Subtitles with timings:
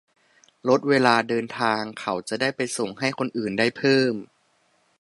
[0.69, 4.13] -ลดเวลาเดินทาง เขาจะได้ไปส่งให้คนอื่นได้เพิ่ม